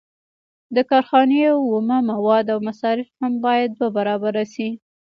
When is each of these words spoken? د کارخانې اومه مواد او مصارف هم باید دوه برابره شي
د 0.75 0.77
کارخانې 0.89 1.41
اومه 1.73 1.97
مواد 2.11 2.45
او 2.53 2.59
مصارف 2.69 3.07
هم 3.19 3.33
باید 3.45 3.69
دوه 3.77 3.89
برابره 3.97 4.43
شي 4.53 4.69